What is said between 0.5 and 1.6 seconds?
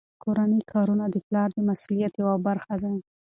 کارونه د پلار د